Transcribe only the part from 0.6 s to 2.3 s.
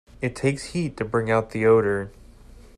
heat to bring out the odor.